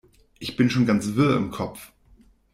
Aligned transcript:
Ich 0.39 0.55
bin 0.57 0.71
schon 0.71 0.87
ganz 0.87 1.13
wirr 1.13 1.37
im 1.37 1.51
Kopf. 1.51 1.91